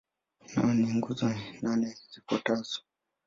Nayo 0.51 0.71
ina 0.81 0.91
nguzo 0.97 1.25
nane 1.63 1.87
zifuatazo. 2.11 2.77